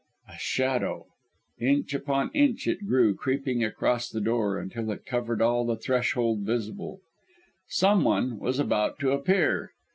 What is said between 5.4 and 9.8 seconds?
all the threshold visible. Someone was about to appear.